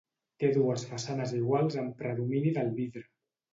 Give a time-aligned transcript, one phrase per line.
[0.43, 3.07] Té dues façanes iguals amb predomini del vidre.